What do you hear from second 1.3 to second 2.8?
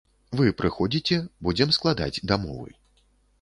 будзем складаць дамовы.